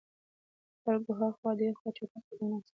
خلکو 0.83 1.11
هاخوا 1.19 1.51
دیخوا 1.59 1.89
چټګ 1.97 2.21
قدمونه 2.27 2.55
اخیستل. 2.59 2.69